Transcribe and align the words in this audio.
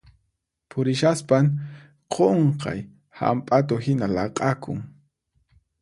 Purishaspan 0.69 1.45
qunqay 2.15 2.79
hamp'atu 3.21 3.75
hina 3.85 4.07
laq'akun. 4.19 4.79